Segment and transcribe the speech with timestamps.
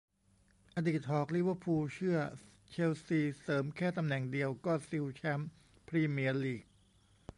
[0.75, 2.17] อดีตหอก ลิเวอร์พูล เชื่อ
[2.69, 5.51] เชลซี เสริมแค่ตำแหน่งเดียวก็ซิวแชมป์
[5.87, 6.63] พรีเมียร์ลีก